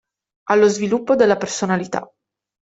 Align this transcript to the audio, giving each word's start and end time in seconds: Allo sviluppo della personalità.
Allo 0.49 0.67
sviluppo 0.67 1.15
della 1.15 1.37
personalità. 1.37 2.11